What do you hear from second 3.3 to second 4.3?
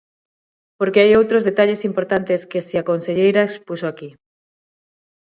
expuxo aquí.